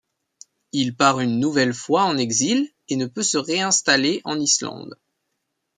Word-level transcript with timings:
Il 0.71 0.95
part 0.95 1.19
une 1.19 1.39
nouvelle 1.39 1.75
fois 1.75 2.05
en 2.05 2.17
exil 2.17 2.67
et 2.89 2.95
ne 2.95 3.05
peut 3.05 3.21
se 3.21 3.37
réinstaller 3.37 4.21
en 4.23 4.39
Islande. 4.39 4.95